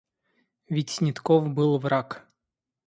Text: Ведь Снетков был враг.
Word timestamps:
Ведь 0.67 0.89
Снетков 0.89 1.47
был 1.53 1.77
враг. 1.77 2.25